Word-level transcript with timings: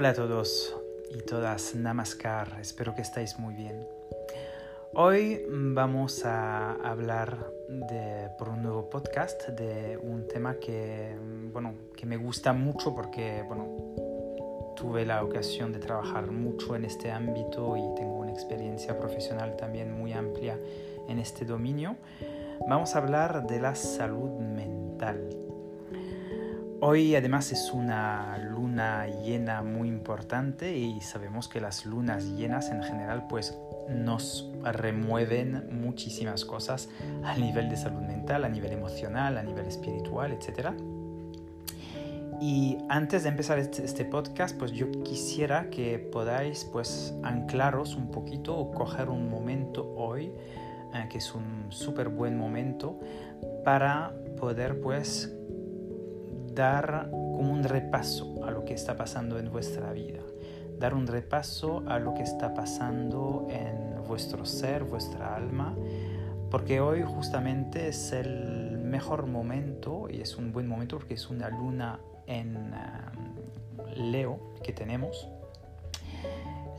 Hola 0.00 0.08
a 0.08 0.14
todos 0.14 0.74
y 1.10 1.18
todas, 1.18 1.74
Namaskar, 1.74 2.56
espero 2.58 2.94
que 2.94 3.02
estáis 3.02 3.38
muy 3.38 3.52
bien. 3.52 3.86
Hoy 4.94 5.44
vamos 5.46 6.24
a 6.24 6.72
hablar 6.76 7.52
de, 7.68 8.30
por 8.38 8.48
un 8.48 8.62
nuevo 8.62 8.88
podcast 8.88 9.50
de 9.50 9.98
un 9.98 10.26
tema 10.26 10.54
que, 10.54 11.14
bueno, 11.52 11.74
que 11.94 12.06
me 12.06 12.16
gusta 12.16 12.54
mucho 12.54 12.94
porque 12.94 13.44
bueno, 13.46 14.74
tuve 14.74 15.04
la 15.04 15.22
ocasión 15.22 15.70
de 15.70 15.80
trabajar 15.80 16.30
mucho 16.30 16.74
en 16.74 16.86
este 16.86 17.10
ámbito 17.10 17.76
y 17.76 17.94
tengo 17.94 18.14
una 18.20 18.32
experiencia 18.32 18.98
profesional 18.98 19.54
también 19.58 19.92
muy 19.92 20.14
amplia 20.14 20.58
en 21.10 21.18
este 21.18 21.44
dominio. 21.44 21.96
Vamos 22.66 22.96
a 22.96 23.00
hablar 23.00 23.46
de 23.46 23.60
la 23.60 23.74
salud 23.74 24.30
mental. 24.40 25.39
Hoy 26.82 27.14
además 27.14 27.52
es 27.52 27.72
una 27.74 28.38
luna 28.38 29.06
llena 29.06 29.62
muy 29.62 29.86
importante 29.86 30.78
y 30.78 31.02
sabemos 31.02 31.46
que 31.46 31.60
las 31.60 31.84
lunas 31.84 32.24
llenas 32.24 32.70
en 32.70 32.82
general 32.82 33.26
pues 33.28 33.54
nos 33.90 34.50
remueven 34.62 35.82
muchísimas 35.82 36.46
cosas 36.46 36.88
a 37.22 37.36
nivel 37.36 37.68
de 37.68 37.76
salud 37.76 38.00
mental, 38.00 38.44
a 38.44 38.48
nivel 38.48 38.72
emocional, 38.72 39.36
a 39.36 39.42
nivel 39.42 39.66
espiritual, 39.66 40.32
etc. 40.32 40.70
Y 42.40 42.78
antes 42.88 43.24
de 43.24 43.28
empezar 43.28 43.58
este, 43.58 43.84
este, 43.84 44.06
podcast, 44.06 44.56
pues 44.56 44.72
yo 44.72 44.90
quisiera 45.02 45.68
que 45.68 45.98
podáis 45.98 46.64
pues 46.64 47.12
anclaros 47.22 47.94
un 47.94 48.10
poquito 48.10 48.56
o 48.56 48.70
coger 48.70 49.10
un 49.10 49.28
momento 49.28 49.92
hoy, 49.96 50.32
eh, 50.94 51.08
que 51.10 51.18
es 51.18 51.34
un 51.34 51.66
súper 51.68 52.08
buen 52.08 52.38
momento, 52.38 52.98
para 53.66 54.14
poder 54.38 54.80
pues 54.80 55.36
dar 56.54 57.08
como 57.10 57.52
un 57.52 57.64
repaso 57.64 58.44
a 58.44 58.50
lo 58.50 58.64
que 58.64 58.74
está 58.74 58.96
pasando 58.96 59.38
en 59.38 59.50
vuestra 59.50 59.92
vida, 59.92 60.20
dar 60.78 60.94
un 60.94 61.06
repaso 61.06 61.82
a 61.86 61.98
lo 61.98 62.14
que 62.14 62.22
está 62.22 62.54
pasando 62.54 63.46
en 63.50 64.02
vuestro 64.06 64.44
ser, 64.44 64.84
vuestra 64.84 65.34
alma, 65.34 65.74
porque 66.50 66.80
hoy 66.80 67.02
justamente 67.02 67.88
es 67.88 68.12
el 68.12 68.78
mejor 68.78 69.26
momento 69.26 70.08
y 70.10 70.20
es 70.20 70.36
un 70.36 70.52
buen 70.52 70.66
momento 70.66 70.98
porque 70.98 71.14
es 71.14 71.30
una 71.30 71.48
luna 71.48 72.00
en 72.26 72.56
um, 72.56 74.10
Leo 74.10 74.54
que 74.62 74.72
tenemos. 74.72 75.28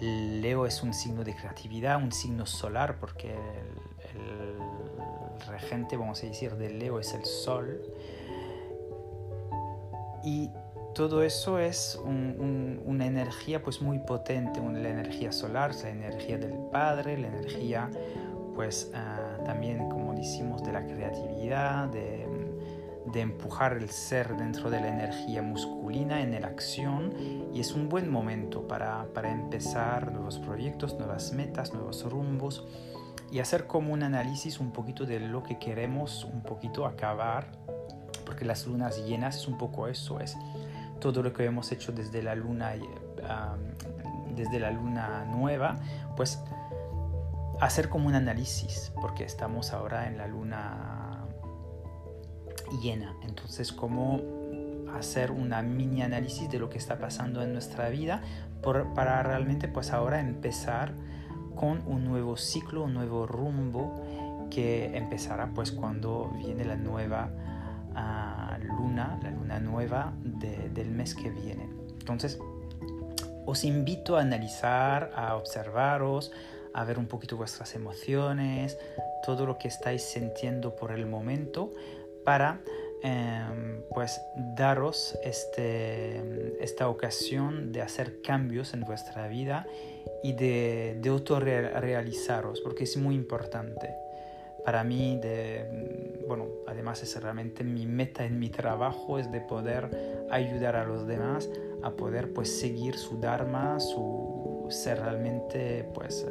Leo 0.01 0.65
es 0.65 0.81
un 0.83 0.93
signo 0.93 1.23
de 1.23 1.35
creatividad, 1.35 2.01
un 2.01 2.11
signo 2.11 2.45
solar, 2.45 2.97
porque 2.99 3.29
el, 3.29 4.15
el 4.15 5.47
regente, 5.47 5.95
vamos 5.95 6.23
a 6.23 6.25
decir, 6.25 6.55
de 6.55 6.69
Leo 6.69 6.99
es 6.99 7.13
el 7.13 7.23
sol 7.23 7.81
y 10.23 10.49
todo 10.93 11.23
eso 11.23 11.57
es 11.59 11.99
una 12.05 13.05
energía 13.05 13.63
pues 13.63 13.81
muy 13.81 13.99
potente, 13.99 14.59
la 14.59 14.89
energía 14.89 15.31
solar, 15.31 15.73
la 15.83 15.89
energía 15.89 16.37
del 16.37 16.53
Padre, 16.71 17.17
la 17.17 17.27
energía 17.27 17.89
pues 18.55 18.91
ah, 18.93 19.37
también 19.45 19.89
como 19.89 20.13
decimos 20.13 20.63
de 20.63 20.73
la 20.73 20.85
creatividad, 20.85 21.87
de, 21.89 22.27
empujar 23.13 23.73
el 23.73 23.89
ser 23.89 24.37
dentro 24.37 24.69
de 24.69 24.79
la 24.79 24.87
energía 24.87 25.41
masculina 25.41 26.21
en 26.21 26.39
la 26.39 26.47
acción 26.47 27.13
y 27.53 27.59
es 27.59 27.73
un 27.73 27.89
buen 27.89 28.09
momento 28.09 28.67
para, 28.67 29.05
para 29.13 29.31
empezar 29.31 30.13
nuevos 30.13 30.39
proyectos, 30.39 30.97
nuevas 30.97 31.33
metas, 31.33 31.73
nuevos 31.73 32.09
rumbos 32.09 32.65
y 33.29 33.39
hacer 33.39 33.67
como 33.67 33.93
un 33.93 34.03
análisis 34.03 34.59
un 34.59 34.71
poquito 34.71 35.05
de 35.05 35.19
lo 35.19 35.43
que 35.43 35.59
queremos 35.59 36.23
un 36.23 36.41
poquito 36.41 36.85
acabar 36.85 37.47
porque 38.31 38.45
las 38.45 38.65
lunas 38.65 39.05
llenas 39.05 39.35
es 39.35 39.47
un 39.49 39.57
poco 39.57 39.89
eso, 39.89 40.21
es 40.21 40.37
todo 41.01 41.21
lo 41.21 41.33
que 41.33 41.43
hemos 41.43 41.69
hecho 41.73 41.91
desde 41.91 42.23
la 42.23 42.33
luna, 42.33 42.75
desde 44.33 44.57
la 44.57 44.71
luna 44.71 45.25
nueva, 45.25 45.81
pues 46.15 46.41
hacer 47.59 47.89
como 47.89 48.07
un 48.07 48.15
análisis, 48.15 48.93
porque 49.01 49.25
estamos 49.25 49.73
ahora 49.73 50.07
en 50.07 50.17
la 50.17 50.27
luna 50.27 51.25
llena, 52.81 53.13
entonces 53.23 53.73
como 53.73 54.21
hacer 54.97 55.31
una 55.31 55.61
mini 55.61 56.01
análisis 56.01 56.49
de 56.49 56.57
lo 56.57 56.69
que 56.69 56.77
está 56.77 56.99
pasando 56.99 57.43
en 57.43 57.51
nuestra 57.51 57.89
vida 57.89 58.21
para 58.61 59.23
realmente 59.23 59.67
pues 59.67 59.91
ahora 59.91 60.21
empezar 60.21 60.93
con 61.53 61.85
un 61.85 62.05
nuevo 62.05 62.37
ciclo, 62.37 62.83
un 62.83 62.93
nuevo 62.93 63.27
rumbo 63.27 63.99
que 64.49 64.95
empezará 64.95 65.51
pues 65.53 65.73
cuando 65.73 66.31
viene 66.37 66.63
la 66.63 66.77
nueva 66.77 67.29
luna, 68.61 69.19
la 69.21 69.31
luna 69.31 69.59
nueva 69.59 70.13
del 70.23 70.91
mes 70.91 71.15
que 71.15 71.29
viene. 71.29 71.69
Entonces, 71.99 72.39
os 73.45 73.63
invito 73.63 74.17
a 74.17 74.21
analizar, 74.21 75.11
a 75.15 75.35
observaros, 75.35 76.31
a 76.73 76.83
ver 76.83 76.97
un 76.97 77.07
poquito 77.07 77.37
vuestras 77.37 77.75
emociones, 77.75 78.77
todo 79.25 79.45
lo 79.45 79.57
que 79.57 79.67
estáis 79.67 80.03
sintiendo 80.03 80.75
por 80.75 80.91
el 80.91 81.05
momento 81.05 81.73
para 82.23 82.61
em, 83.03 83.81
pues 83.93 84.21
daros 84.55 85.17
este, 85.23 86.63
esta 86.63 86.87
ocasión 86.87 87.71
de 87.71 87.81
hacer 87.81 88.21
cambios 88.21 88.73
en 88.73 88.81
vuestra 88.81 89.27
vida 89.27 89.67
y 90.23 90.33
de, 90.33 90.97
de 91.01 91.09
autorrealizaros, 91.09 92.61
porque 92.61 92.83
es 92.83 92.95
muy 92.97 93.15
importante 93.15 93.89
para 94.63 94.83
mí, 94.83 95.19
de, 95.21 96.23
bueno, 96.27 96.47
además 96.67 97.01
es 97.03 97.21
realmente 97.21 97.63
mi 97.63 97.85
meta 97.85 98.25
en 98.25 98.39
mi 98.39 98.49
trabajo, 98.49 99.19
es 99.19 99.31
de 99.31 99.41
poder 99.41 100.27
ayudar 100.29 100.75
a 100.75 100.85
los 100.85 101.07
demás 101.07 101.49
a 101.83 101.91
poder 101.91 102.31
pues 102.33 102.59
seguir 102.59 102.97
su 102.97 103.19
dharma, 103.19 103.79
su 103.79 104.67
ser 104.69 104.99
realmente 104.99 105.89
pues 105.93 106.25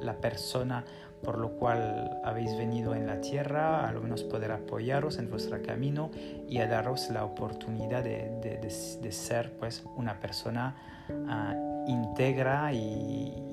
la 0.00 0.16
persona 0.16 0.84
por 1.22 1.38
lo 1.38 1.50
cual 1.50 2.20
habéis 2.24 2.56
venido 2.56 2.94
en 2.94 3.06
la 3.06 3.20
tierra, 3.20 3.88
a 3.88 3.92
lo 3.92 4.00
menos 4.00 4.22
poder 4.22 4.52
apoyaros 4.52 5.18
en 5.18 5.28
vuestro 5.30 5.60
camino 5.62 6.10
y 6.48 6.58
a 6.58 6.66
daros 6.66 7.10
la 7.10 7.24
oportunidad 7.24 8.04
de, 8.04 8.30
de, 8.40 8.58
de, 8.58 9.12
ser 9.12 9.52
pues 9.58 9.84
una 9.96 10.20
persona 10.20 10.76
uh, 11.08 11.67
íntegra 11.88 12.72
y, 12.72 13.44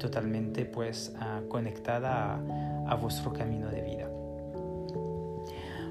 totalmente 0.00 0.66
pues 0.66 1.14
uh, 1.16 1.48
conectada 1.48 2.38
a, 2.86 2.94
vuestro 2.96 3.32
camino 3.32 3.70
de 3.70 3.80
vida. 3.80 4.10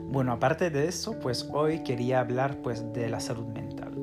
Bueno, 0.03 0.33
aparte 0.33 0.69
de 0.69 0.87
eso, 0.87 1.17
pues 1.19 1.49
hoy 1.51 1.79
quería 1.79 2.19
hablar 2.19 2.57
pues 2.57 2.93
de 2.93 3.09
la 3.09 3.19
salud 3.19 3.47
mental. 3.47 3.93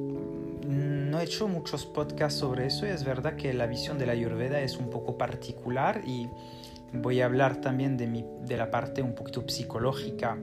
No 0.67 1.21
he 1.21 1.25
hecho 1.25 1.47
muchos 1.47 1.87
podcasts 1.87 2.41
sobre 2.41 2.67
eso 2.67 2.87
y 2.87 2.89
es 2.89 3.05
verdad 3.05 3.37
que 3.37 3.53
la 3.53 3.67
visión 3.67 3.99
de 3.99 4.07
la 4.07 4.13
Ayurveda 4.13 4.61
es 4.63 4.79
un 4.79 4.91
poco 4.91 5.17
particular 5.17 6.03
y 6.05 6.29
Voy 6.93 7.21
a 7.21 7.27
hablar 7.27 7.61
también 7.61 7.97
de, 7.97 8.07
mi, 8.07 8.25
de 8.43 8.57
la 8.57 8.71
parte 8.71 9.01
un 9.01 9.15
poquito 9.15 9.45
psicológica, 9.47 10.39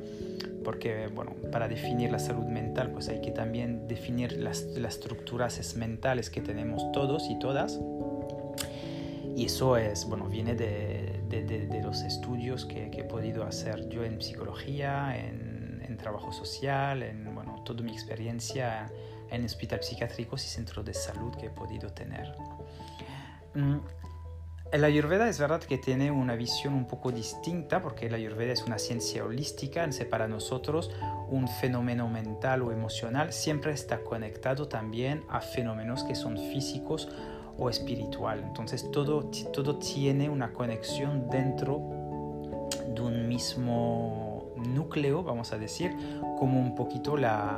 porque 0.68 1.08
bueno, 1.08 1.32
para 1.50 1.70
definir 1.70 2.12
la 2.12 2.20
salud 2.20 2.44
mental 2.44 2.92
pues 2.92 3.08
hay 3.08 3.22
que 3.22 3.32
también 3.32 3.88
definir 3.88 4.34
las, 4.34 4.64
las 4.76 4.96
estructuras 4.96 5.78
mentales 5.78 6.30
que 6.30 6.42
tenemos 6.42 6.92
todos 6.92 7.30
y 7.30 7.40
todas. 7.40 7.80
Y 9.34 9.46
eso 9.46 9.78
es, 9.78 10.04
bueno, 10.04 10.28
viene 10.28 10.56
de, 10.56 11.22
de, 11.30 11.44
de, 11.46 11.82
los 11.82 12.02
estudios 12.02 12.66
que, 12.66 12.92
que, 12.92 13.00
he 13.00 13.04
podido 13.06 13.46
hacer 13.46 13.88
yo 13.88 14.04
en 14.04 14.22
psicología, 14.22 15.18
en, 15.18 15.82
en, 15.88 15.96
trabajo 15.96 16.34
social, 16.34 17.02
en 17.02 17.34
bueno, 17.34 17.64
toda 17.64 17.82
mi 17.82 17.94
experiencia 17.94 18.92
en 19.32 19.46
hospital 19.46 19.82
psiquiátricos 19.82 20.44
y 20.44 20.50
centros 20.50 20.84
de 20.84 20.94
salud 20.94 21.34
que 21.40 21.46
he 21.46 21.50
podido 21.50 21.94
tener. 21.94 22.36
El 24.70 24.84
Ayurveda 24.84 25.30
es 25.30 25.40
verdad 25.40 25.62
que 25.62 25.78
tiene 25.78 26.12
una 26.12 26.36
visión 26.36 26.74
un 26.74 26.88
poco 26.88 27.12
distinta 27.12 27.82
porque 27.82 28.08
el 28.08 28.14
Ayurveda 28.14 28.52
es 28.52 28.64
una 28.64 28.78
ciencia 28.78 29.24
holística, 29.24 29.82
entonces 29.84 30.08
para 30.08 30.28
nosotros 30.28 30.92
un 31.30 31.48
fenómeno 31.48 32.10
mental 32.10 32.62
o 32.64 32.74
emocional 32.74 33.32
siempre 33.32 33.72
está 33.72 34.04
conectado 34.04 34.68
también 34.68 35.24
a 35.30 35.40
fenómenos 35.40 36.04
que 36.04 36.16
son 36.16 36.38
físicos 36.38 37.08
o 37.58 37.70
espiritual. 37.70 38.44
Entonces 38.46 38.92
todo, 38.92 39.32
todo 39.54 39.78
tiene 39.78 40.30
una 40.30 40.52
conexión 40.52 41.30
dentro 41.30 41.80
de 42.94 43.02
un 43.02 43.26
mismo 43.30 44.52
núcleo, 44.58 45.24
vamos 45.24 45.54
a 45.54 45.58
decir, 45.58 45.96
como 46.38 46.60
un 46.60 46.76
poquito 46.76 47.16
la, 47.16 47.58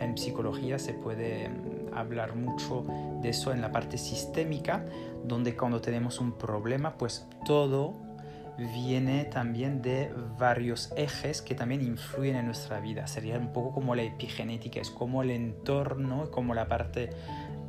en 0.00 0.16
psicología 0.16 0.78
se 0.78 0.94
puede 0.94 1.50
hablar 1.94 2.34
mucho 2.34 2.84
de 3.20 3.30
eso 3.30 3.52
en 3.52 3.60
la 3.60 3.72
parte 3.72 3.98
sistémica, 3.98 4.84
donde 5.24 5.56
cuando 5.56 5.80
tenemos 5.80 6.20
un 6.20 6.32
problema, 6.32 6.96
pues 6.96 7.26
todo 7.44 7.94
viene 8.74 9.24
también 9.24 9.80
de 9.80 10.12
varios 10.38 10.92
ejes 10.96 11.40
que 11.40 11.54
también 11.54 11.80
influyen 11.80 12.36
en 12.36 12.46
nuestra 12.46 12.80
vida. 12.80 13.06
Sería 13.06 13.38
un 13.38 13.52
poco 13.52 13.72
como 13.72 13.94
la 13.94 14.02
epigenética, 14.02 14.80
es 14.80 14.90
como 14.90 15.22
el 15.22 15.30
entorno, 15.30 16.30
como 16.30 16.54
la 16.54 16.68
parte 16.68 17.10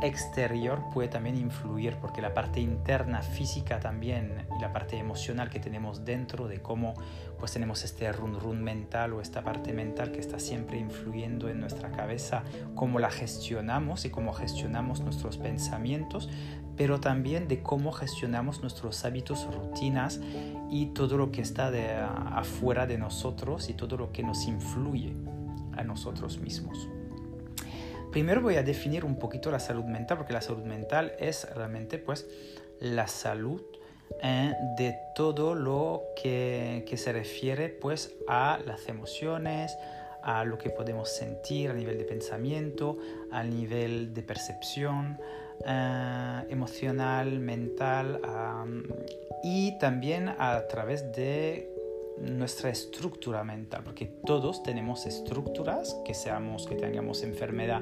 exterior 0.02 0.82
puede 0.94 1.08
también 1.08 1.38
influir, 1.38 1.96
porque 1.98 2.22
la 2.22 2.34
parte 2.34 2.60
interna 2.60 3.22
física 3.22 3.80
también 3.80 4.48
y 4.58 4.62
la 4.62 4.74
parte 4.74 4.98
emocional 4.98 5.50
que 5.50 5.60
tenemos 5.60 6.06
dentro 6.06 6.48
de 6.48 6.62
cómo 6.62 6.94
pues 7.40 7.54
tenemos 7.54 7.84
este 7.84 8.12
run 8.12 8.40
run 8.40 8.64
mental 8.64 9.14
o 9.14 9.22
esta 9.22 9.44
parte 9.44 9.74
mental 9.74 10.12
que 10.12 10.20
está 10.20 10.40
siempre 10.40 10.78
influyendo 10.78 11.50
en 11.50 11.60
nuestra 11.60 11.92
cabeza, 11.92 12.44
cómo 12.76 13.00
la 13.00 13.10
gestionamos 13.10 14.06
y 14.06 14.10
cómo 14.10 14.34
gestionamos 14.34 15.02
nuestros 15.02 15.38
pensamientos, 15.38 16.30
pero 16.78 17.00
también 17.00 17.48
de 17.48 17.62
cómo 17.62 17.92
gestionamos 17.92 18.62
nuestros 18.62 19.04
hábitos, 19.06 19.48
rutinas 19.54 20.20
y 20.70 20.88
todo 20.88 21.18
lo 21.18 21.32
que 21.32 21.42
está 21.42 21.72
de, 21.72 21.96
afuera 21.96 22.88
de 22.88 22.98
nosotros 22.98 23.70
y 23.70 23.74
todo 23.74 23.98
lo 23.98 24.12
que 24.12 24.24
nos 24.24 24.48
influye 24.48 25.16
a 25.76 25.84
nosotros 25.84 26.40
mismos. 26.40 26.90
Primero 28.12 28.42
voy 28.42 28.56
a 28.56 28.64
definir 28.64 29.06
un 29.06 29.16
poquito 29.16 29.52
la 29.52 29.60
salud 29.60 29.86
mental, 29.86 30.18
porque 30.18 30.34
la 30.34 30.42
salud 30.42 30.64
mental 30.64 31.14
es 31.18 31.48
realmente 31.56 31.98
pues 31.98 32.28
la 32.82 33.08
salud 33.08 33.62
eh, 34.22 34.54
de 34.78 34.98
todo 35.16 35.56
lo 35.56 36.04
que, 36.22 36.84
se 36.98 37.14
refiere 37.14 37.70
pues 37.70 38.14
a 38.28 38.60
las 38.66 38.90
emociones, 38.90 39.78
a 40.24 40.44
lo 40.44 40.58
que 40.58 40.70
podemos 40.70 41.10
sentir 41.10 41.70
a 41.70 41.74
nivel 41.74 41.98
de 41.98 42.04
pensamiento, 42.04 42.98
a 43.32 43.44
nivel 43.44 44.14
de 44.14 44.24
percepción 44.24 45.18
eh, 45.66 46.44
emocional, 46.50 47.40
mental 47.40 48.20
y 49.42 49.80
también 49.80 50.28
a 50.38 50.68
través 50.68 51.14
de 51.14 51.71
nuestra 52.20 52.70
estructura 52.70 53.44
mental, 53.44 53.82
porque 53.84 54.06
todos 54.26 54.64
tenemos 54.64 55.06
estructuras, 55.06 55.96
que 56.06 56.14
seamos, 56.14 56.68
que 56.68 56.76
tengamos 56.76 57.24
enfermedad 57.24 57.82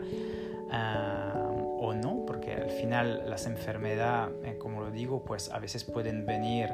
ah, 0.71 1.49
o 1.51 1.93
no, 1.93 2.25
al 2.69 2.75
final 2.75 3.23
las 3.27 3.47
enfermedades, 3.47 4.35
eh, 4.43 4.57
como 4.57 4.81
lo 4.81 4.91
digo, 4.91 5.23
pues 5.23 5.49
a 5.51 5.59
veces 5.59 5.83
pueden 5.83 6.25
venir 6.25 6.69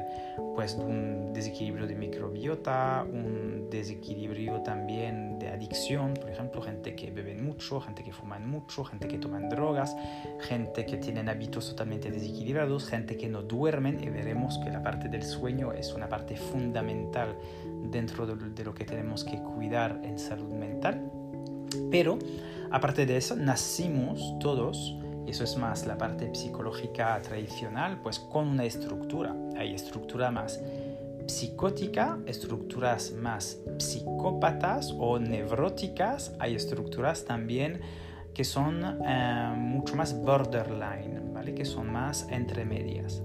pues 0.54 0.76
de 0.76 0.84
un 0.84 1.32
desequilibrio 1.32 1.86
de 1.86 1.94
microbiota, 1.94 3.04
un 3.10 3.68
desequilibrio 3.70 4.60
también 4.60 5.38
de 5.38 5.48
adicción, 5.48 6.14
por 6.14 6.30
ejemplo, 6.30 6.60
gente 6.60 6.94
que 6.94 7.10
bebe 7.10 7.34
mucho, 7.34 7.80
gente 7.80 8.04
que 8.04 8.12
fuma 8.12 8.38
mucho, 8.38 8.84
gente 8.84 9.08
que 9.08 9.18
toma 9.18 9.40
drogas, 9.40 9.96
gente 10.40 10.84
que 10.84 10.98
tiene 10.98 11.28
hábitos 11.30 11.70
totalmente 11.70 12.10
desequilibrados, 12.10 12.86
gente 12.86 13.16
que 13.16 13.28
no 13.28 13.42
duermen 13.42 14.02
y 14.02 14.10
veremos 14.10 14.58
que 14.58 14.70
la 14.70 14.82
parte 14.82 15.08
del 15.08 15.22
sueño 15.22 15.72
es 15.72 15.94
una 15.94 16.08
parte 16.08 16.36
fundamental 16.36 17.36
dentro 17.90 18.26
de 18.26 18.64
lo 18.64 18.74
que 18.74 18.84
tenemos 18.84 19.24
que 19.24 19.38
cuidar 19.38 19.98
en 20.04 20.18
salud 20.18 20.52
mental. 20.52 21.10
Pero 21.90 22.18
Aparte 22.70 23.06
de 23.06 23.16
eso, 23.16 23.36
nacimos 23.36 24.34
todos, 24.40 24.96
eso 25.30 25.44
es 25.44 25.56
más 25.56 25.86
la 25.86 25.98
parte 25.98 26.34
psicológica 26.34 27.20
tradicional, 27.22 28.00
pues 28.02 28.18
con 28.18 28.48
una 28.48 28.64
estructura. 28.64 29.34
Hay 29.56 29.74
estructura 29.74 30.30
más 30.30 30.60
psicótica, 31.26 32.18
estructuras 32.26 33.12
más 33.12 33.58
psicópatas 33.78 34.94
o 34.96 35.18
nevróticas, 35.18 36.34
hay 36.38 36.54
estructuras 36.54 37.24
también 37.24 37.80
que 38.32 38.44
son 38.44 39.00
eh, 39.06 39.54
mucho 39.56 39.96
más 39.96 40.14
borderline, 40.14 41.32
¿vale? 41.32 41.54
que 41.54 41.64
son 41.64 41.90
más 41.90 42.26
entre 42.30 42.64
medias. 42.64 43.22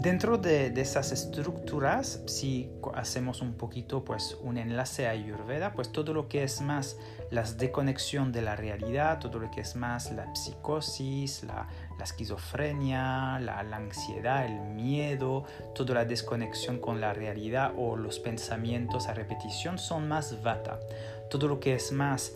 Dentro 0.00 0.38
de, 0.38 0.72
esas 0.80 1.12
estructuras, 1.12 2.22
si 2.24 2.70
hacemos 2.94 3.42
un 3.42 3.52
poquito 3.52 4.02
pues, 4.02 4.34
un 4.40 4.56
enlace 4.56 5.06
a 5.06 5.10
Ayurveda, 5.10 5.74
pues 5.74 5.92
todo 5.92 6.14
lo 6.14 6.26
que 6.26 6.42
es 6.42 6.62
más 6.62 6.96
la 7.30 7.42
desconexión 7.42 8.32
de 8.32 8.40
la 8.40 8.56
realidad, 8.56 9.18
todo 9.18 9.38
lo 9.38 9.50
que 9.50 9.60
es 9.60 9.76
más 9.76 10.10
la 10.12 10.34
psicosis, 10.34 11.44
la, 11.44 11.68
esquizofrenia, 12.02 13.38
la, 13.40 13.62
la, 13.62 13.76
ansiedad, 13.76 14.46
el 14.46 14.58
miedo, 14.60 15.44
toda 15.74 15.96
la 15.96 16.04
desconexión 16.06 16.78
con 16.78 17.02
la 17.02 17.12
realidad 17.12 17.74
o 17.76 17.94
los 17.98 18.20
pensamientos 18.20 19.06
a 19.06 19.12
repetición 19.12 19.76
son 19.76 20.08
más 20.08 20.42
vata. 20.42 20.80
Todo 21.28 21.46
lo 21.46 21.60
que 21.60 21.74
es 21.74 21.92
más 21.92 22.32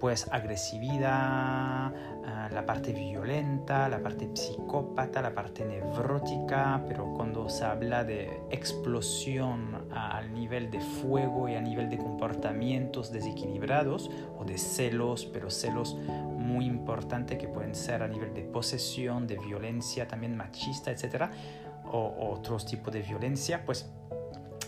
pues 0.00 0.26
agresividad, 0.30 1.92
ah, 2.26 2.48
la 2.52 2.66
parte 2.66 2.92
violenta, 2.92 3.88
la 3.88 4.02
parte 4.02 4.28
psicópata, 4.34 5.22
la 5.22 5.34
parte 5.34 5.64
nevrótica, 5.64 6.82
pero 6.86 7.12
cuando 7.14 7.48
se 7.48 7.64
habla 7.64 8.04
de 8.04 8.42
explosión 8.50 9.88
al 9.92 10.32
nivel 10.34 10.70
de 10.70 10.80
fuego 10.80 11.48
y 11.48 11.54
a 11.54 11.60
nivel 11.60 11.88
de 11.88 11.98
comportamientos 11.98 13.12
desequilibrados 13.12 14.10
o 14.38 14.44
de 14.44 14.58
celos, 14.58 15.26
pero 15.26 15.50
celos 15.50 15.94
muy 15.94 16.66
importantes 16.66 17.38
que 17.38 17.48
pueden 17.48 17.74
ser 17.74 18.02
a 18.02 18.08
nivel 18.08 18.34
de 18.34 18.42
posesión, 18.42 19.26
de 19.26 19.38
violencia 19.38 20.06
también 20.08 20.36
machista, 20.36 20.90
etcétera, 20.90 21.30
o 21.90 22.32
otros 22.32 22.66
tipos 22.66 22.92
de 22.92 23.02
violencia, 23.02 23.64
pues 23.64 23.90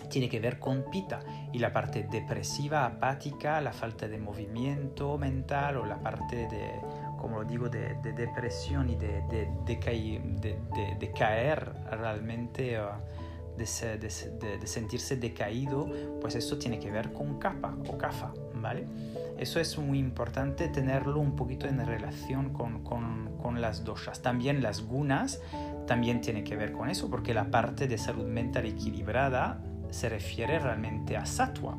tiene 0.08 0.28
que 0.28 0.40
ver 0.40 0.58
con 0.58 0.84
pita 0.90 1.20
y 1.52 1.58
la 1.58 1.72
parte 1.72 2.06
depresiva, 2.10 2.86
apática, 2.86 3.60
la 3.60 3.72
falta 3.72 4.08
de 4.08 4.18
movimiento 4.18 5.18
mental 5.18 5.76
o 5.76 5.86
la 5.86 5.98
parte 5.98 6.48
de, 6.48 6.80
como 7.18 7.42
lo 7.42 7.44
digo, 7.44 7.68
de, 7.68 7.96
depresión 8.02 8.88
y 8.88 8.96
de, 8.96 9.22
de, 9.66 11.12
caer 11.12 11.72
realmente, 11.90 12.80
uh, 12.80 13.56
de, 13.56 13.66
sentirse 14.66 15.16
decaído, 15.16 15.90
pues 16.20 16.34
eso 16.36 16.58
tiene 16.58 16.78
que 16.78 16.90
ver 16.90 17.12
con 17.12 17.38
capa 17.38 17.76
o 17.88 17.98
cafa, 17.98 18.32
¿vale? 18.54 18.86
Eso 19.36 19.60
es 19.60 19.78
muy 19.78 19.98
importante 19.98 20.68
tenerlo 20.68 21.20
un 21.20 21.36
poquito 21.36 21.66
en 21.66 21.84
relación 21.84 22.52
con, 22.52 22.82
con, 22.82 23.18
las 23.60 23.82
doshas. 23.82 24.22
También 24.22 24.62
las 24.62 24.82
gunas 24.82 25.40
también 25.86 26.20
tiene 26.20 26.44
que 26.44 26.54
ver 26.54 26.70
con 26.70 26.88
eso, 26.88 27.10
porque 27.10 27.34
la 27.34 27.50
parte 27.50 27.88
de 27.88 27.98
salud 27.98 28.26
mental 28.26 28.66
equilibrada 28.66 29.60
se 29.90 30.08
refiere 30.08 30.58
realmente 30.60 31.16
a 31.16 31.26
sattva. 31.26 31.76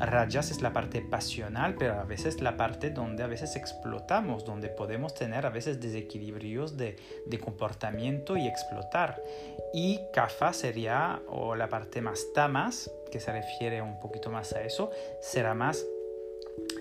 Rajas 0.00 0.50
es 0.50 0.62
la 0.62 0.72
parte 0.72 1.02
pasional, 1.02 1.74
pero 1.78 1.94
a 2.00 2.04
veces 2.04 2.40
la 2.40 2.56
parte 2.56 2.90
donde 2.90 3.22
a 3.22 3.26
veces 3.26 3.54
explotamos, 3.54 4.46
donde 4.46 4.68
podemos 4.68 5.14
tener 5.14 5.44
a 5.44 5.50
veces 5.50 5.78
desequilibrios 5.78 6.78
de, 6.78 6.96
comportamiento 7.42 8.36
y 8.36 8.46
explotar. 8.46 9.22
Y 9.74 10.00
kafa 10.12 10.54
sería, 10.54 11.20
o 11.28 11.54
la 11.54 11.68
parte 11.68 12.00
más 12.00 12.32
tamas, 12.34 12.90
que 13.12 13.20
se 13.20 13.30
refiere 13.30 13.82
un 13.82 14.00
poquito 14.00 14.30
más 14.30 14.54
a 14.54 14.62
eso, 14.62 14.90
será 15.20 15.54
más 15.54 15.84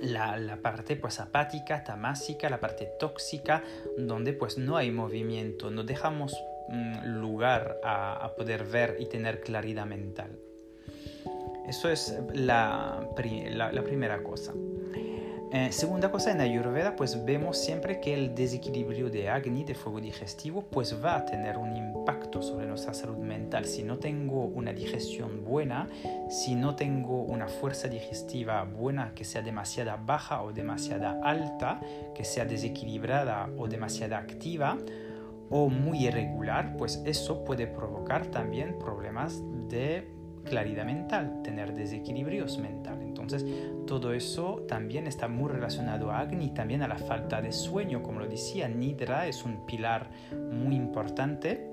la, 0.02 0.58
parte 0.62 0.96
pues 0.96 1.20
apática, 1.20 1.84
tamásica, 1.84 2.50
la 2.50 2.62
parte 2.62 2.90
tóxica, 3.00 3.64
donde 3.98 4.32
pues 4.32 4.58
no 4.58 4.78
hay 4.78 4.92
movimiento, 4.92 5.72
no 5.72 5.84
dejamos 5.84 6.42
mm, 6.70 7.20
lugar 7.20 7.82
a 7.84 8.32
poder 8.38 8.64
ver 8.64 8.96
y 9.00 9.08
tener 9.08 9.42
claridad 9.42 9.86
mental. 9.86 10.40
Eso 11.70 11.88
es 11.88 12.20
la, 12.34 13.08
primera 13.84 14.24
cosa. 14.24 14.56
Eh, 15.52 15.72
segunda 15.72 16.10
cosa, 16.10 16.32
en 16.32 16.42
Ayurveda 16.42 16.96
pues 16.96 17.24
vemos 17.26 17.60
siempre 17.60 18.00
que 18.00 18.16
el 18.16 18.34
desequilibrio 18.34 19.12
de 19.12 19.30
Agni, 19.30 19.64
de 19.64 19.76
fuego 19.76 20.02
digestivo, 20.02 20.64
pues 20.64 20.96
va 21.04 21.18
a 21.18 21.26
tener 21.26 21.58
un 21.58 21.76
impacto 21.76 22.42
sobre 22.42 22.66
nuestra 22.66 22.96
salud 22.96 23.18
mental. 23.18 23.66
Si 23.66 23.84
no 23.84 24.00
tengo 24.00 24.46
una 24.46 24.74
digestión 24.74 25.44
buena, 25.44 25.88
si 26.28 26.56
no 26.56 26.76
tengo 26.76 27.22
una 27.22 27.48
fuerza 27.48 27.88
digestiva 27.88 28.64
buena 28.64 29.14
que 29.14 29.24
sea 29.24 29.44
demasiado 29.44 29.92
baja 30.04 30.42
o 30.42 30.52
demasiado 30.52 31.24
alta, 31.24 31.80
que 32.16 32.24
sea 32.24 32.46
desequilibrada 32.46 33.48
o 33.60 33.68
demasiado 33.68 34.16
activa, 34.16 34.76
o 35.52 35.70
muy 35.70 36.08
irregular, 36.08 36.76
pues 36.78 37.02
eso 37.06 37.44
puede 37.44 37.68
provocar 37.68 38.26
también 38.28 38.78
problemas 38.80 39.42
de 39.68 40.19
claridad 40.46 40.86
mental, 40.86 41.42
tener 41.44 41.74
desequilibrios 41.74 42.58
mental. 42.58 43.02
Entonces, 43.02 43.46
todo 43.86 44.14
eso 44.14 44.66
también 44.68 45.08
está 45.08 45.28
muy 45.28 45.50
relacionado 45.50 46.12
a 46.12 46.20
Agni, 46.20 46.50
también 46.50 46.82
a 46.84 46.88
la 46.88 46.98
falta 46.98 47.42
de 47.42 47.52
sueño. 47.52 48.02
Como 48.02 48.20
lo 48.20 48.28
decía, 48.28 48.68
Nidra 48.68 49.28
es 49.28 49.44
un 49.44 49.66
pilar 49.66 50.10
muy 50.52 50.76
importante 50.76 51.70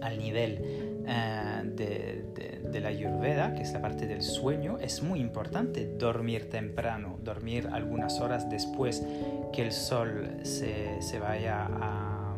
al 0.00 0.18
nivel 0.18 0.58
eh, 1.06 1.62
de, 1.64 2.60
de, 2.70 2.80
la 2.80 2.88
Ayurveda, 2.88 3.54
que 3.54 3.62
es 3.62 3.72
la 3.72 3.80
parte 3.80 4.06
del 4.06 4.22
sueño. 4.22 4.78
Es 4.78 5.02
muy 5.02 5.20
importante 5.20 5.86
dormir 5.98 6.48
temprano, 6.48 7.18
dormir 7.22 7.68
algunas 7.72 8.20
horas 8.20 8.48
después 8.48 9.04
que 9.52 9.62
el 9.62 9.72
sol 9.72 10.38
se, 10.42 11.02
se 11.02 11.18
vaya 11.18 11.66
a, 11.68 12.36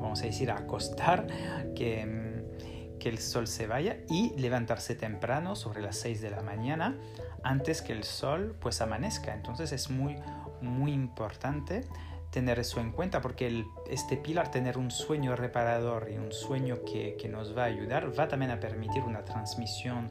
vamos 0.00 0.22
a 0.22 0.26
decir, 0.26 0.50
a 0.50 0.58
acostar, 0.58 1.26
que 1.74 2.25
que 2.98 3.08
el 3.08 3.18
sol 3.18 3.46
se 3.46 3.66
vaya 3.66 3.98
y 4.08 4.34
levantarse 4.38 4.94
temprano 4.94 5.56
sobre 5.56 5.82
las 5.82 5.96
6 5.96 6.20
de 6.20 6.30
la 6.30 6.42
mañana 6.42 6.96
antes 7.42 7.82
que 7.82 7.92
el 7.92 8.04
sol 8.04 8.56
pues 8.60 8.80
amanezca. 8.80 9.34
Entonces 9.34 9.72
es 9.72 9.90
muy 9.90 10.16
muy 10.60 10.92
importante 10.92 11.84
tener 12.30 12.58
eso 12.58 12.80
en 12.80 12.92
cuenta 12.92 13.20
porque 13.20 13.64
este 13.88 14.16
pilar, 14.16 14.50
tener 14.50 14.78
un 14.78 14.90
sueño 14.90 15.36
reparador 15.36 16.08
y 16.10 16.18
un 16.18 16.32
sueño 16.32 16.82
que, 16.84 17.16
que, 17.16 17.28
nos 17.28 17.56
va 17.56 17.62
a 17.62 17.66
ayudar, 17.66 18.18
va 18.18 18.28
también 18.28 18.50
a 18.50 18.60
permitir 18.60 19.02
una 19.04 19.24
transmisión 19.24 20.10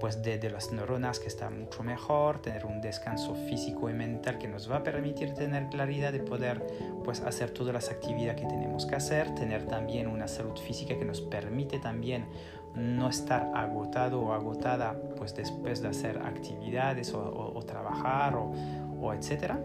pues 0.00 0.22
de, 0.22 0.38
las 0.50 0.72
neuronas 0.72 1.18
que 1.18 1.28
está 1.28 1.50
mucho 1.50 1.82
mejor, 1.82 2.40
tener 2.40 2.66
un 2.66 2.80
descanso 2.80 3.34
físico 3.34 3.88
y 3.88 3.92
mental 3.92 4.38
que 4.38 4.48
nos 4.48 4.70
va 4.70 4.76
a 4.76 4.82
permitir 4.82 5.34
tener 5.34 5.68
claridad 5.68 6.12
de 6.12 6.20
poder 6.20 6.66
pues 7.04 7.20
hacer 7.20 7.50
todas 7.50 7.72
las 7.72 7.90
actividades 7.90 8.40
que 8.40 8.46
tenemos 8.46 8.86
que 8.86 8.96
hacer, 8.96 9.34
tener 9.34 9.66
también 9.66 10.06
una 10.06 10.28
salud 10.28 10.56
física 10.58 10.98
que 10.98 11.04
nos 11.04 11.20
permite 11.20 11.78
también 11.78 12.26
no 12.74 13.08
estar 13.08 13.52
agotado 13.54 14.20
o 14.20 14.32
agotada 14.32 14.96
pues 15.16 15.34
después 15.34 15.80
de 15.80 15.88
hacer 15.88 16.18
actividades 16.18 17.14
o, 17.14 17.62
trabajar 17.66 18.34
o, 18.34 18.52
o 19.00 19.12
etcétera. 19.12 19.60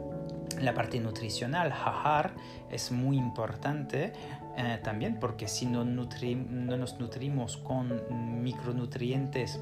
La 0.62 0.74
parte 0.74 1.00
nutricional, 1.00 1.72
jajar, 1.72 2.34
es 2.70 2.92
muy 2.92 3.18
importante 3.18 4.12
eh, 4.58 4.80
también 4.84 5.20
porque 5.20 5.48
si 5.48 5.66
no, 5.66 5.86
no 5.86 6.78
nos 6.78 7.00
nutrimos 7.00 7.56
con 7.58 8.44
micronutrientes 8.44 9.62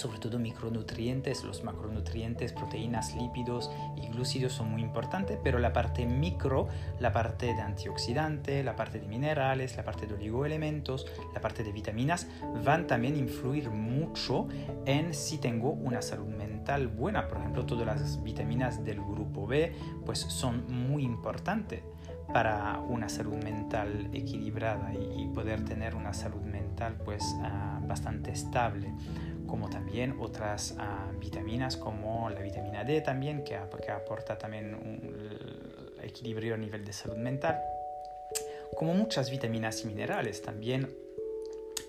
sobre 0.00 0.18
todo 0.18 0.38
micronutrientes, 0.38 1.44
los 1.44 1.62
macronutrientes, 1.62 2.52
proteínas, 2.52 3.14
lípidos 3.14 3.70
y 3.96 4.08
glúcidos 4.08 4.54
son 4.54 4.70
muy 4.70 4.82
importantes, 4.82 5.38
pero 5.44 5.58
la 5.58 5.72
parte 5.72 6.06
micro, 6.06 6.68
la 6.98 7.12
parte 7.12 7.54
de 7.54 7.60
antioxidante, 7.60 8.64
la 8.64 8.76
parte 8.76 8.98
de 8.98 9.06
minerales, 9.06 9.76
la 9.76 9.84
parte 9.84 10.06
de 10.06 10.14
oligoelementos, 10.14 11.06
la 11.34 11.40
parte 11.40 11.62
de 11.62 11.72
vitaminas, 11.72 12.26
van 12.64 12.86
también 12.86 13.14
a 13.14 13.18
influir 13.18 13.70
mucho 13.70 14.48
en 14.86 15.12
si 15.12 15.38
tengo 15.38 15.70
una 15.70 16.00
salud 16.00 16.28
mental 16.28 16.88
buena. 16.88 17.28
Por 17.28 17.38
ejemplo, 17.38 17.66
todas 17.66 17.86
las 17.86 18.22
vitaminas 18.22 18.82
del 18.84 19.00
grupo 19.00 19.46
B 19.46 19.74
pues 20.06 20.18
son 20.18 20.64
muy 20.72 21.04
importantes 21.04 21.82
para 22.32 22.78
una 22.88 23.08
salud 23.08 23.36
mental 23.42 24.08
equilibrada 24.12 24.92
y, 24.94 25.26
poder 25.34 25.64
tener 25.64 25.94
una 25.94 26.12
salud 26.12 26.42
mental 26.42 26.96
pues 27.04 27.36
ah, 27.42 27.80
bastante 27.86 28.32
estable 28.32 28.92
como 29.50 29.68
también 29.68 30.16
otras 30.20 30.76
ah, 30.78 31.10
vitaminas 31.18 31.76
como 31.76 32.30
la 32.30 32.40
vitamina 32.40 32.84
D 32.84 33.00
también, 33.00 33.42
que, 33.42 33.56
aporta 33.56 34.38
también 34.38 34.74
un 34.74 35.98
equilibrio 36.02 36.54
a 36.54 36.56
nivel 36.56 36.84
de 36.84 36.92
salud 36.92 37.16
mental, 37.16 37.60
como 38.76 38.94
muchas 38.94 39.30
vitaminas 39.30 39.82
y 39.82 39.88
minerales, 39.88 40.40
también 40.40 40.88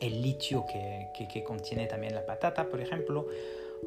el 0.01 0.21
litio 0.21 0.65
que, 0.65 1.09
que, 1.31 1.43
contiene 1.43 1.85
también 1.85 2.15
la 2.15 2.25
patata, 2.25 2.67
por 2.67 2.81
ejemplo, 2.81 3.27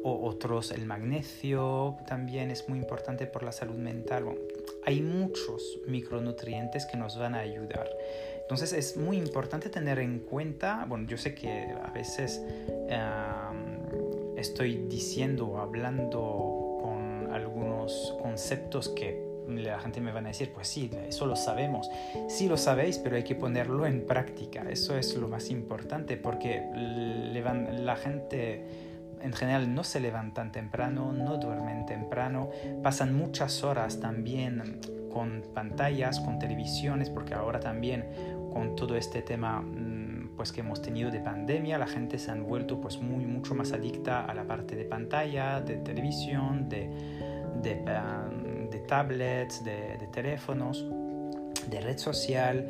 o 0.03 0.27
otros, 0.27 0.71
el 0.71 0.85
magnesio 0.85 1.97
también 2.07 2.51
es 2.51 2.69
muy 2.69 2.79
importante 2.79 3.27
por 3.27 3.43
la 3.43 3.51
salud 3.51 3.75
mental. 3.75 4.25
hay 4.85 5.01
muchos 5.01 5.79
micronutrientes 5.87 6.85
que 6.85 6.95
nos 6.95 7.17
van 7.17 7.35
a 7.35 7.39
ayudar. 7.39 7.89
Entonces 8.45 8.73
es 8.73 8.95
muy 8.95 9.17
importante 9.17 9.69
tener 9.69 9.97
en 9.97 10.19
cuenta, 10.19 10.85
bueno, 10.87 11.07
yo 11.07 11.17
sé 11.17 11.33
que 11.33 11.49
a 11.49 11.89
veces 11.89 12.41
estoy 14.35 14.85
diciendo 14.87 15.47
o 15.47 15.57
hablando 15.59 16.79
con 16.81 17.31
algunos 17.31 18.15
conceptos 18.21 18.89
que 18.89 19.25
la 19.47 19.79
gente 19.79 20.01
me 20.01 20.11
va 20.11 20.19
a 20.19 20.23
decir, 20.23 20.51
pues 20.53 20.67
sí, 20.67 20.89
eso 21.07 21.25
lo 21.25 21.35
sabemos. 21.35 21.89
Sí 22.27 22.47
lo 22.47 22.57
sabéis, 22.57 22.97
pero 22.97 23.15
hay 23.15 23.23
que 23.23 23.35
ponerlo 23.35 23.85
en 23.85 24.05
práctica. 24.05 24.65
Eso 24.69 24.97
es 24.97 25.15
lo 25.15 25.27
más 25.27 25.49
importante 25.49 26.17
porque 26.17 26.63
la 26.73 27.95
gente 27.95 28.63
en 29.21 29.33
general 29.33 29.73
no 29.73 29.83
se 29.83 29.99
levantan 29.99 30.51
temprano, 30.51 31.11
no 31.11 31.37
duermen 31.37 31.85
temprano, 31.85 32.49
pasan 32.83 33.15
muchas 33.15 33.63
horas 33.63 33.99
también 33.99 34.79
con 35.11 35.43
pantallas, 35.53 36.19
con 36.19 36.39
televisiones, 36.39 37.09
porque 37.09 37.33
ahora 37.33 37.59
también 37.59 38.05
con 38.53 38.75
todo 38.75 38.95
este 38.95 39.21
tema 39.21 39.61
mm, 39.61 40.04
pues 40.35 40.51
que 40.51 40.61
hemos 40.61 40.81
tenido 40.81 41.11
de 41.11 41.19
pandemia, 41.19 41.77
la 41.77 41.87
gente 41.87 42.17
se 42.17 42.31
han 42.31 42.43
vuelto 42.43 42.79
pues 42.81 42.99
muy 42.99 43.25
mucho 43.25 43.55
más 43.55 43.71
adicta 43.71 44.25
a 44.25 44.33
la 44.33 44.45
parte 44.45 44.75
de 44.75 44.85
pantalla, 44.85 45.61
de 45.61 45.77
televisión, 45.77 46.69
de, 46.69 46.89
de, 47.61 47.75
de 48.71 48.79
tablets, 48.87 49.63
de, 49.63 49.97
de, 49.97 50.07
teléfonos, 50.07 50.85
de 51.69 51.81
red 51.81 51.97
social, 51.97 52.67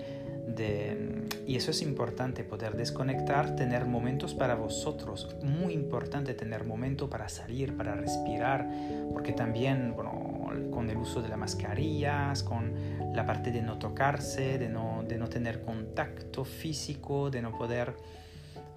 de, 0.48 1.26
y 1.48 1.56
eso 1.56 1.72
es 1.72 1.82
importante, 1.82 2.44
poder 2.44 2.76
desconectar, 2.76 3.56
tener 3.56 3.86
momentos 3.86 4.34
para 4.34 4.56
vosotros, 4.56 5.36
muy 5.42 5.74
importante 5.74 6.34
tener 6.34 6.66
momento 6.66 7.10
para 7.10 7.30
salir, 7.30 7.76
para 7.76 7.96
respirar, 7.96 8.70
porque 9.12 9.32
también, 9.32 9.94
bueno, 9.96 10.35
con 10.72 10.90
el 10.90 10.98
uso 10.98 11.22
de 11.22 11.30
las 11.30 11.38
mascarillas, 11.38 12.44
con 12.44 12.74
la 13.14 13.26
parte 13.26 13.52
de 13.52 13.62
no 13.62 13.78
tocarse, 13.78 14.58
de 14.58 14.70
no, 14.70 15.04
de 15.08 15.18
no 15.18 15.28
tener 15.28 15.62
contacto 15.62 16.46
físico, 16.46 17.30
de 17.30 17.42
no 17.42 17.58
poder 17.58 17.96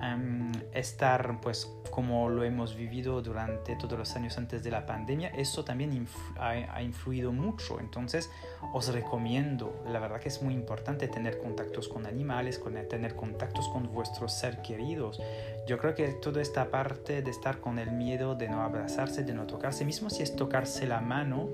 em, 0.01 0.53
estar 0.73 1.41
pues 1.41 1.71
como 1.91 2.29
lo 2.29 2.45
hemos 2.45 2.77
vivido 2.77 3.21
durante 3.23 3.75
todos 3.77 3.99
los 3.99 4.15
años 4.15 4.39
antes 4.39 4.63
de 4.63 4.71
la 4.71 4.87
pandemia, 4.87 5.31
eso 5.31 5.65
también 5.65 6.07
ha, 6.39 6.83
influido 6.83 7.33
mucho. 7.33 7.81
Entonces 7.81 8.31
os 8.73 8.93
recomiendo, 8.93 9.83
la 9.91 9.99
verdad 9.99 10.21
que 10.21 10.29
es 10.29 10.43
muy 10.43 10.55
importante 10.55 11.09
tener 11.09 11.39
contactos 11.39 11.89
con 11.89 12.07
animales, 12.07 12.59
con, 12.59 12.75
tener 12.89 13.17
contactos 13.17 13.69
con 13.69 13.93
vuestros 13.93 14.33
seres 14.33 14.61
queridos. 14.61 15.21
Yo 15.67 15.79
creo 15.79 15.95
que 15.95 16.09
toda 16.09 16.41
esta 16.41 16.71
parte 16.71 17.23
de 17.23 17.31
estar 17.31 17.61
con 17.61 17.79
el 17.79 17.91
miedo 17.91 18.35
de 18.35 18.49
no 18.49 18.63
abrazarse, 18.63 19.25
de 19.25 19.35
no 19.35 19.47
tocarse, 19.47 19.85
mismo 19.85 20.11
si 20.11 20.23
es 20.23 20.37
tocarse 20.37 20.87
la 20.87 21.01
mano, 21.01 21.49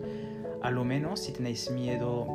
a 0.63 0.71
lo 0.71 0.85
menos 0.85 1.21
si 1.21 1.33
tenéis 1.33 1.71
miedo 1.71 2.27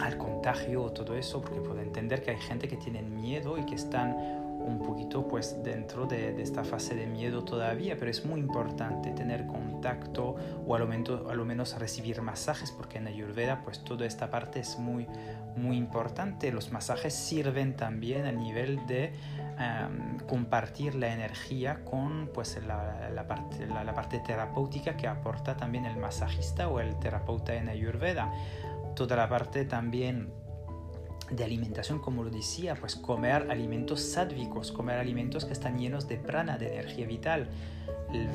al 0.00 0.16
contagio 0.16 0.82
o 0.82 0.92
todo 0.92 1.14
eso, 1.14 1.40
porque 1.40 1.60
puedo 1.60 1.80
entender 1.80 2.22
que 2.22 2.30
hay 2.30 2.38
gente 2.38 2.68
que 2.68 2.76
tiene 2.76 3.02
miedo 3.02 3.58
y 3.58 3.66
que 3.66 3.74
están 3.74 4.39
un 4.64 4.78
poquito 4.78 5.26
pues 5.26 5.62
dentro 5.62 6.06
de, 6.06 6.40
esta 6.40 6.64
fase 6.64 6.94
de 6.94 7.06
miedo 7.06 7.44
todavía, 7.44 7.96
pero 7.98 8.10
es 8.10 8.24
muy 8.24 8.40
importante 8.40 9.10
tener 9.12 9.46
contacto 9.46 10.36
o 10.66 10.74
a 10.74 10.78
lo, 10.78 10.86
menos, 10.86 11.30
a 11.30 11.34
lo 11.34 11.44
menos 11.44 11.78
recibir 11.78 12.22
masajes, 12.22 12.70
porque 12.72 12.98
en 12.98 13.06
Ayurveda 13.06 13.62
pues 13.62 13.82
toda 13.84 14.06
esta 14.06 14.30
parte 14.30 14.60
es 14.60 14.78
muy, 14.78 15.06
muy 15.56 15.76
importante. 15.76 16.52
Los 16.52 16.72
masajes 16.72 17.14
sirven 17.14 17.76
también 17.76 18.26
a 18.26 18.32
nivel 18.32 18.86
de 18.86 19.12
compartir 20.26 20.94
la 20.94 21.12
energía 21.12 21.84
con 21.84 22.30
pues 22.32 22.58
la, 22.66 23.10
la 23.10 23.26
parte 23.94 24.20
terapéutica 24.20 24.96
que 24.96 25.06
aporta 25.06 25.56
también 25.56 25.84
el 25.84 25.96
masajista 25.98 26.68
o 26.68 26.80
el 26.80 26.98
terapeuta 26.98 27.54
en 27.54 27.68
Ayurveda. 27.68 28.32
Toda 28.94 29.16
la 29.16 29.28
parte 29.28 29.64
también 29.64 30.32
de 31.30 31.44
alimentación, 31.44 32.00
como 32.00 32.24
lo 32.24 32.30
decía, 32.30 32.74
pues 32.74 32.96
comer 32.96 33.50
alimentos 33.50 34.00
sádvicos, 34.00 34.72
comer 34.72 34.98
alimentos 34.98 35.44
que 35.44 35.52
están 35.52 35.78
llenos 35.78 36.08
de 36.08 36.16
prana, 36.16 36.58
de 36.58 36.74
energía 36.74 37.06
vital, 37.06 37.48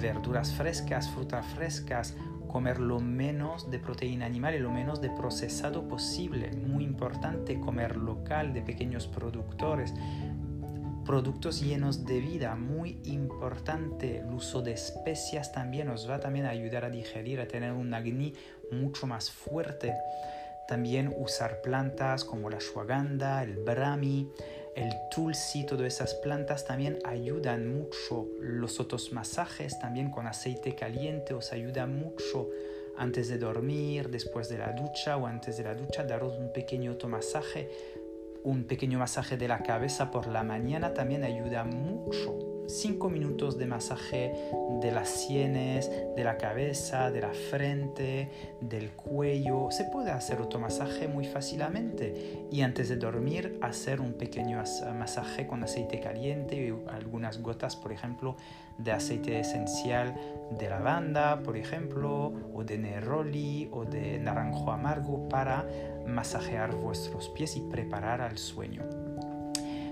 verduras 0.02 0.54
frescas, 0.54 1.10
frutas 1.10 1.46
frescas, 1.56 2.16
comer 2.48 2.80
lo 2.80 3.00
menos 3.00 3.70
de 3.70 3.80
proteína 3.80 4.26
animal 4.26 4.56
y 4.56 4.60
lo 4.60 4.72
menos 4.72 5.02
de 5.02 5.10
procesado 5.10 5.88
posible. 5.88 6.52
Muy 6.56 6.84
importante 6.86 7.60
comer 7.60 7.98
local, 7.98 8.54
de 8.54 8.62
pequeños 8.62 9.08
productores, 9.08 9.94
productos 11.06 11.62
llenos 11.62 12.06
de 12.06 12.20
vida, 12.20 12.56
muy 12.56 13.00
importante. 13.04 14.20
El 14.20 14.34
uso 14.34 14.62
de 14.62 14.72
especias 14.72 15.52
también 15.52 15.88
nos 15.88 16.10
va 16.10 16.20
también 16.20 16.46
a 16.46 16.50
ayudar 16.50 16.86
a 16.86 16.90
digerir, 16.90 17.42
a 17.42 17.48
tener 17.48 17.74
un 17.74 17.94
agni 17.94 18.34
mucho 18.72 19.06
más 19.06 19.30
fuerte. 19.30 19.94
También 20.68 21.14
usar 21.18 21.62
plantas 21.62 22.26
como 22.26 22.50
la 22.50 22.58
ashwagandha, 22.58 23.44
el 23.44 23.58
brahmi, 23.58 24.32
el 24.76 24.90
tulsi, 25.10 25.66
todas 25.66 25.88
esas 25.88 26.16
plantas 26.16 26.66
también 26.66 27.00
ayudan 27.06 27.68
mucho. 27.68 28.28
Los 28.40 28.80
otros 28.80 29.12
masajes 29.12 29.80
también 29.80 30.12
con 30.12 30.28
aceite 30.28 30.76
caliente 30.76 31.34
os 31.34 31.54
ayuda 31.54 31.86
mucho 31.86 32.50
antes 32.98 33.28
de 33.28 33.38
dormir, 33.38 34.10
después 34.10 34.50
de 34.50 34.58
la 34.58 34.72
ducha 34.72 35.18
o 35.18 35.28
antes 35.28 35.58
de 35.58 35.64
la 35.64 35.76
ducha, 35.76 36.04
daros 36.04 36.38
un 36.38 36.52
pequeño 36.52 36.92
automasaje. 36.92 37.70
Un 38.44 38.66
pequeño 38.66 39.00
masaje 39.00 39.38
de 39.38 39.48
la 39.48 39.64
cabeza 39.64 40.12
por 40.12 40.28
la 40.28 40.44
mañana 40.44 40.94
también 40.94 41.24
ayuda 41.24 41.64
mucho 41.64 42.55
5 42.68 43.10
minutos 43.10 43.58
de 43.58 43.66
masaje 43.66 44.34
de 44.82 44.92
las 44.92 45.10
sienes, 45.10 45.90
de 46.16 46.24
la 46.24 46.38
cabeza, 46.38 47.12
de 47.12 47.22
la 47.22 47.34
frente, 47.34 48.32
del 48.62 48.92
cuello. 48.92 49.70
Se 49.72 49.86
puede 49.86 50.12
hacer 50.12 50.40
automasaje 50.40 51.08
muy 51.08 51.26
fácilmente 51.26 52.48
y 52.52 52.62
antes 52.62 52.90
de 52.90 52.98
dormir 52.98 53.58
hacer 53.62 54.02
un 54.02 54.14
pequeño 54.14 54.62
masaje 54.98 55.48
con 55.48 55.64
aceite 55.64 56.00
caliente 56.00 56.56
y 56.56 56.90
algunas 56.90 57.42
gotas, 57.42 57.76
por 57.76 57.92
ejemplo, 57.92 58.36
de 58.78 58.92
aceite 58.92 59.40
esencial 59.40 60.16
de 60.58 60.70
lavanda, 60.70 61.42
por 61.44 61.58
ejemplo, 61.58 62.34
o 62.54 62.64
de 62.64 62.78
neroli 62.78 63.70
o 63.72 63.86
de 63.86 64.20
naranjo 64.20 64.72
amargo 64.72 65.28
para 65.30 65.66
masajear 66.06 66.76
vuestros 66.76 67.30
pies 67.30 67.56
y 67.56 67.62
preparar 67.62 68.22
al 68.22 68.38
sueño. 68.38 69.05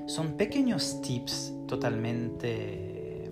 Son 0.06 0.34
pequeños 0.34 1.02
tips 1.02 1.54
totalmente, 1.68 3.32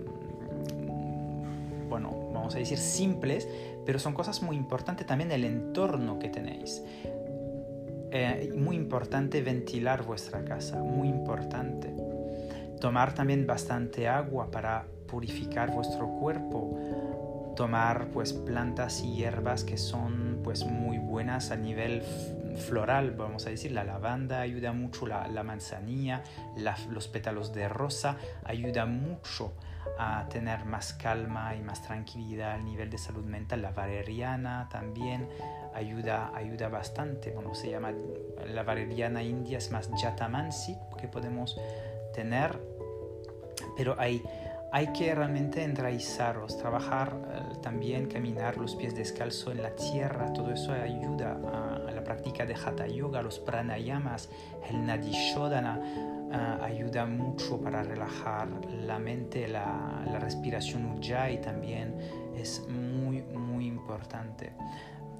mm, 0.80 1.88
bueno, 1.88 2.30
vamos 2.32 2.54
a 2.54 2.58
decir 2.58 2.78
simples, 2.78 3.46
pero 3.84 3.98
son 3.98 4.14
cosas 4.14 4.42
muy 4.42 4.56
importantes 4.56 5.06
también 5.06 5.30
el 5.32 5.44
entorno 5.44 6.18
que 6.18 6.28
tenéis. 6.28 6.82
Eh, 8.14 8.52
muy 8.54 8.76
importante 8.76 9.40
ventilar 9.42 10.04
vuestra 10.04 10.44
casa, 10.44 10.82
muy 10.82 11.08
importante. 11.08 11.94
Tomar 12.80 13.14
también 13.14 13.46
bastante 13.46 14.08
agua 14.08 14.50
para 14.50 14.86
purificar 15.06 15.72
vuestro 15.72 16.08
cuerpo, 16.08 17.54
tomar 17.56 18.08
pues 18.08 18.32
plantas 18.32 19.02
y 19.02 19.14
hierbas 19.14 19.64
que 19.64 19.76
son 19.76 20.40
pues 20.42 20.64
muy 20.64 20.98
buenas 20.98 21.50
a 21.50 21.56
nivel 21.56 22.02
floral, 22.56 23.12
vamos 23.12 23.46
a 23.46 23.50
decir, 23.50 23.72
la 23.72 23.84
lavanda 23.84 24.40
ayuda 24.40 24.72
mucho, 24.72 25.06
la, 25.06 25.42
manzanilla, 25.42 26.22
los 26.90 27.08
pétalos 27.08 27.52
de 27.52 27.68
rosa 27.68 28.16
ayuda 28.44 28.86
mucho 28.86 29.52
a 29.98 30.26
tener 30.28 30.64
más 30.64 30.92
calma 30.92 31.54
y 31.54 31.62
más 31.62 31.82
tranquilidad 31.82 32.52
a 32.52 32.58
nivel 32.58 32.90
de 32.90 32.98
salud 32.98 33.24
mental. 33.24 33.62
La 33.62 33.72
valeriana 33.72 34.68
también 34.70 35.28
ayuda, 35.74 36.30
ayuda 36.34 36.68
bastante. 36.68 37.32
Bueno, 37.32 37.54
se 37.54 37.70
llama 37.70 37.92
la 38.46 38.62
valeriana 38.62 39.22
india, 39.22 39.58
es 39.58 39.70
más 39.70 39.90
jatamansi 40.00 40.76
que 41.00 41.08
podemos 41.08 41.58
tener, 42.14 42.60
pero 43.76 43.96
hay, 43.98 44.22
hay 44.72 44.88
que 44.88 45.14
realmente 45.14 45.62
enraizaros, 45.62 46.56
trabajar 46.58 47.16
eh, 47.30 47.58
también, 47.62 48.06
caminar 48.06 48.56
los 48.56 48.74
pies 48.74 48.94
descalzos 48.94 49.54
en 49.54 49.62
la 49.62 49.74
tierra, 49.74 50.32
todo 50.32 50.50
eso 50.52 50.72
ayuda 50.72 51.38
a, 51.86 51.90
la 51.92 52.02
práctica 52.02 52.44
de 52.44 52.54
hatha 52.54 52.86
yoga, 52.86 53.22
los 53.22 53.38
pranayamas, 53.38 54.28
el 54.68 54.84
nadi 54.84 55.12
shodhana 55.12 55.80
Ah, 56.34 56.60
ayuda 56.64 57.04
mucho 57.04 57.60
para 57.60 57.82
relajar 57.82 58.48
la 58.70 58.98
mente, 58.98 59.46
la, 59.46 60.02
respiración 60.18 60.86
ujjayi 60.86 61.38
también 61.42 61.94
es 62.34 62.66
muy, 62.68 63.20
muy 63.20 63.66
importante. 63.66 64.54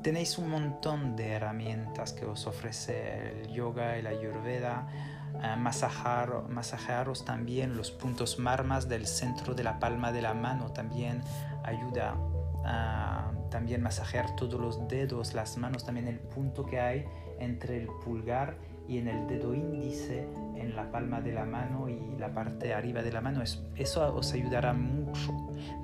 Tenéis 0.03 0.39
un 0.39 0.49
montón 0.49 1.15
de 1.15 1.33
herramientas 1.33 2.15
que 2.15 2.25
os 2.25 2.47
ofrece 2.47 3.43
el 3.43 3.53
yoga 3.53 4.01
la 4.01 4.09
ayurveda. 4.09 4.89
Masajar, 5.59 6.49
masajearos 6.49 7.25
también 7.25 7.77
los 7.77 7.91
puntos 7.91 8.39
marmas 8.39 8.89
del 8.89 9.07
centro 9.07 9.55
de 9.55 9.65
la 9.65 9.79
palma 9.79 10.13
de 10.13 10.23
la 10.23 10.35
mano 10.35 10.73
también 10.73 11.23
ayuda 11.65 12.17
a 12.65 13.33
también 13.51 13.83
masajear 13.83 14.35
todos 14.37 14.61
los 14.61 14.89
dedos, 14.89 15.35
las 15.35 15.57
manos, 15.59 15.85
también 15.85 16.09
el 16.09 16.19
punto 16.19 16.65
que 16.65 16.81
hay 16.81 17.05
entre 17.39 17.77
el 17.77 17.89
pulgar 18.05 18.57
y 18.89 18.99
en 18.99 19.09
el 19.09 19.27
dedo 19.27 19.55
índice, 19.55 20.27
en 20.57 20.75
la 20.75 20.91
palma 20.91 21.21
de 21.21 21.33
la 21.33 21.45
mano 21.45 21.89
y 21.89 22.17
la 22.19 22.33
parte 22.33 22.73
arriba 22.75 23.03
de 23.03 23.13
la 23.13 23.21
mano. 23.21 23.43
Eso 23.77 24.15
os 24.15 24.33
ayudará 24.33 24.73
mucho. 24.73 25.33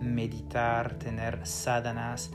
Meditar, 0.00 0.94
tener 0.94 1.46
sadhanas, 1.46 2.30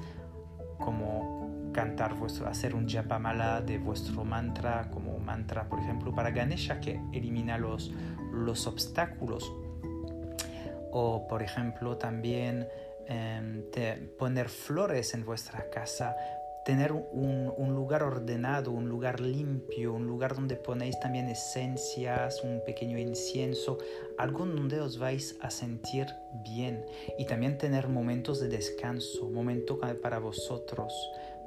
como 0.78 1.72
cantar 1.74 2.14
vuestro, 2.14 2.48
hacer 2.48 2.76
un 2.76 2.88
japamala 2.88 3.62
de 3.62 3.80
vuestro 3.80 4.24
mantra, 4.24 4.90
como 4.92 5.13
mantra, 5.24 5.68
por 5.70 5.80
ejemplo, 5.80 6.14
para 6.14 6.32
Ganesha, 6.32 6.80
que 6.80 7.02
elimina 7.12 7.58
los, 7.58 7.92
los 8.32 8.68
obstáculos. 8.68 9.52
O, 10.92 11.28
por 11.28 11.42
ejemplo, 11.42 11.98
también 11.98 12.68
em, 13.08 13.64
poner 14.18 14.50
flores 14.50 15.14
en 15.14 15.26
vuestra 15.26 15.70
casa 15.70 16.16
tener 16.64 16.94
un, 16.94 17.54
un, 17.58 17.76
lugar 17.76 18.04
ordenado, 18.04 18.72
un 18.72 18.88
lugar 18.88 19.20
limpio, 19.20 19.94
un 19.94 20.08
lugar 20.08 20.36
donde 20.36 20.56
ponéis 20.56 21.00
también 21.00 21.28
esencias, 21.28 22.42
un 22.44 22.62
pequeño 22.66 22.98
incienso, 22.98 23.78
algo 24.18 24.46
donde 24.46 24.80
os 24.80 24.98
vais 24.98 25.38
a 25.42 25.50
sentir 25.50 26.08
bien 26.44 26.86
y 27.18 27.26
también 27.26 27.58
tener 27.58 27.90
momentos 27.90 28.40
de 28.40 28.48
descanso, 28.48 29.30
momentos 29.30 29.80
para 30.02 30.20
vosotros, 30.20 30.94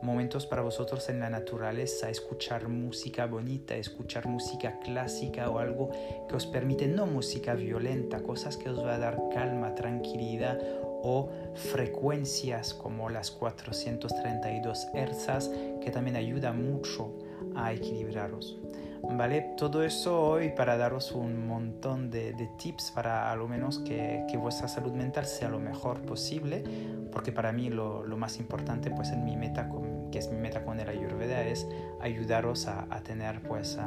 momentos 0.07 0.47
para 0.47 0.63
vosotros 0.63 1.09
en 1.09 1.19
la 1.19 1.29
naturaleza, 1.29 2.09
escuchar 2.09 2.69
música 2.69 3.27
bonita, 3.27 3.75
escuchar 3.75 4.27
música 4.27 4.79
clásica 4.79 5.51
o 5.51 5.59
algo 5.59 5.91
que 6.29 6.37
os 6.37 6.47
permite, 6.47 6.87
no 6.87 7.07
música 7.07 7.55
violenta, 7.55 8.23
cosas 8.23 8.57
que 8.57 8.71
os 8.71 8.79
va 8.79 8.95
a 8.95 8.99
dar 8.99 9.21
calma, 9.35 9.75
tranquilidad 9.75 10.59
o 11.03 11.29
frecuencias 11.55 12.73
como 12.73 13.11
las 13.11 13.33
432 13.33 14.87
Hz 14.95 15.51
que 15.81 15.91
también 15.91 16.17
ayuda 16.17 16.53
mucho 16.53 17.13
a 17.57 17.73
equilibraros. 17.73 18.59
¿Vale? 19.03 19.55
Todo 19.57 19.83
eso 19.85 20.21
hoy 20.21 20.51
para 20.51 20.77
daros 20.77 21.13
un 21.13 21.47
montón 21.47 22.11
de, 22.11 22.33
tips 22.59 22.91
para 22.93 23.31
a 23.31 23.37
lo 23.37 23.47
menos 23.47 23.79
que, 23.81 24.25
que, 24.29 24.37
vuestra 24.37 24.69
salud 24.69 24.93
mental 24.93 25.27
sea 25.27 25.49
lo 25.49 25.61
mejor 25.61 26.03
posible, 26.03 26.65
porque 27.13 27.31
para 27.31 27.53
mí 27.53 27.71
lo, 27.71 28.05
lo 28.05 28.17
más 28.17 28.39
importante 28.41 28.91
pues 28.91 29.11
en 29.11 29.25
mi 29.25 29.37
meta, 29.37 29.69
con, 29.69 29.96
que 30.11 30.19
es 30.19 30.31
mi 30.31 30.39
meta 30.39 30.65
con 30.65 30.81
el 30.81 30.89
Ayurveda, 30.89 31.43
es 31.45 31.67
ayudaros 32.01 32.67
a, 32.67 32.87
tener 33.03 33.43
pues, 33.43 33.79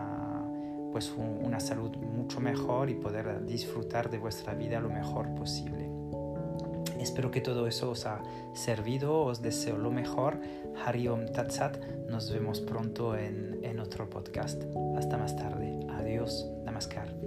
pues 0.91 1.13
una 1.17 1.59
salud 1.59 1.95
mucho 1.97 2.39
mejor 2.39 2.89
y 2.89 2.95
poder 2.95 3.45
disfrutar 3.45 4.09
de 4.09 4.17
vuestra 4.17 4.53
vida 4.53 4.79
lo 4.79 4.89
mejor 4.89 5.33
posible. 5.35 5.89
Espero 6.99 7.31
que 7.31 7.39
todo 7.39 7.67
eso 7.67 7.91
os 7.91 8.05
ha 8.05 8.21
servido, 8.53 9.21
os 9.21 9.41
deseo 9.41 9.77
lo 9.77 9.89
mejor. 9.89 10.39
Hariom 10.85 11.27
Tatsat, 11.27 11.77
nos 12.09 12.31
vemos 12.31 12.59
pronto 12.59 13.15
en, 13.15 13.59
en 13.63 13.79
otro 13.79 14.09
podcast. 14.09 14.61
Hasta 14.97 15.17
más 15.17 15.35
tarde. 15.35 15.79
Adiós. 15.89 16.49
Namaskar. 16.65 17.18